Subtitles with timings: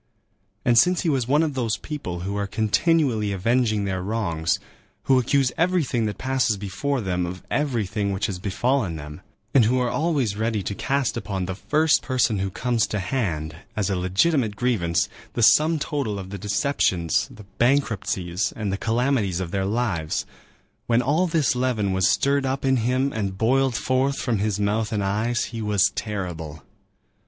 [0.65, 4.57] And since he was one of those people who are continually avenging their wrongs,
[5.03, 9.21] who accuse everything that passes before them of everything which has befallen them,
[9.53, 13.57] and who are always ready to cast upon the first person who comes to hand,
[13.75, 19.39] as a legitimate grievance, the sum total of the deceptions, the bankruptcies, and the calamities
[19.39, 24.39] of their lives,—when all this leaven was stirred up in him and boiled forth from
[24.39, 26.63] his mouth and eyes, he was terrible.